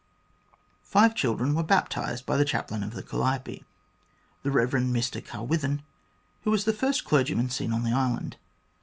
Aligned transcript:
Five 0.81 1.13
children 1.13 1.53
were 1.53 1.61
baptised 1.61 2.25
by 2.25 2.35
the 2.35 2.43
chaplain 2.43 2.81
of 2.81 2.95
the 2.95 3.03
Calliope, 3.03 3.63
the 4.41 4.49
Eev. 4.49 4.71
Mr 4.89 5.23
Carwithen, 5.23 5.83
who 6.43 6.49
was 6.49 6.63
the 6.65 6.73
first 6.73 7.05
clergyman 7.05 7.51
seen 7.51 7.71
on 7.71 7.83
the 7.83 7.93
island. 7.93 8.37